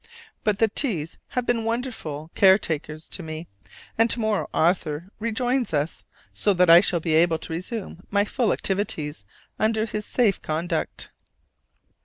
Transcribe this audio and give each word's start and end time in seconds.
But 0.43 0.57
the 0.57 0.67
T 0.67 1.03
s 1.03 1.19
have 1.27 1.45
been 1.45 1.63
wonderful 1.63 2.31
caretakers 2.33 3.07
to 3.09 3.21
me: 3.21 3.45
and 3.99 4.09
to 4.09 4.19
morrow 4.19 4.49
Arthur 4.51 5.11
rejoins 5.19 5.75
us, 5.75 6.05
so 6.33 6.53
that 6.53 6.71
I 6.71 6.81
shall 6.81 6.99
be 6.99 7.13
able 7.13 7.37
to 7.37 7.53
resume 7.53 8.03
my 8.09 8.25
full 8.25 8.51
activities 8.51 9.25
under 9.59 9.85
his 9.85 10.07
safe 10.07 10.41
conduct. 10.41 11.11